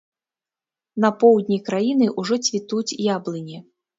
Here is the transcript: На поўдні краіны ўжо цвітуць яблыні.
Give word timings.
На 1.05 1.11
поўдні 1.23 1.57
краіны 1.67 2.09
ўжо 2.23 2.39
цвітуць 2.47 2.97
яблыні. 3.19 3.63